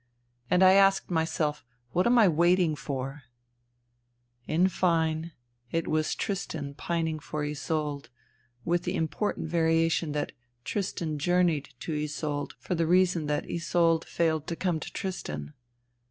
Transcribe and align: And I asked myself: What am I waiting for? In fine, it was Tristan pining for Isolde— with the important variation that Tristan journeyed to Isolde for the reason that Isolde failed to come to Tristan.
And 0.49 0.63
I 0.63 0.71
asked 0.73 1.11
myself: 1.11 1.63
What 1.91 2.07
am 2.07 2.17
I 2.17 2.27
waiting 2.27 2.75
for? 2.75 3.21
In 4.47 4.67
fine, 4.67 5.31
it 5.71 5.87
was 5.87 6.15
Tristan 6.15 6.73
pining 6.73 7.19
for 7.19 7.43
Isolde— 7.45 8.09
with 8.65 8.81
the 8.81 8.95
important 8.95 9.47
variation 9.47 10.11
that 10.13 10.31
Tristan 10.63 11.19
journeyed 11.19 11.75
to 11.81 11.93
Isolde 11.93 12.55
for 12.57 12.73
the 12.73 12.87
reason 12.87 13.27
that 13.27 13.45
Isolde 13.47 14.05
failed 14.07 14.47
to 14.47 14.55
come 14.55 14.79
to 14.79 14.91
Tristan. 14.91 15.53